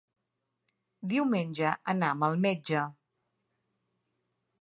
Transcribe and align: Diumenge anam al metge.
Diumenge 1.11 1.73
anam 1.93 2.25
al 2.29 2.39
metge. 2.47 2.87